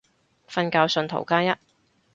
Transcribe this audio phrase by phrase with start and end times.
[0.49, 1.55] 瞓覺信徒加一